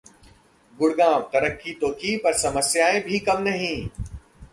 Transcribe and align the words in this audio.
गुड़गांव: 0.79 1.21
तरक्की 1.33 1.73
तो 1.73 1.91
की, 1.91 2.15
पर 2.17 2.33
समस्याएं 2.33 3.01
भी 3.03 3.19
कम 3.19 3.41
नहीं 3.41 3.87